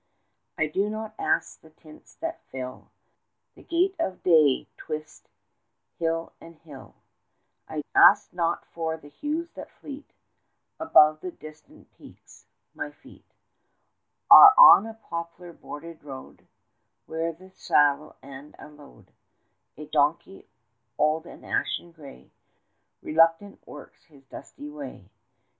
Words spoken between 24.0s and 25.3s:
his dusty way.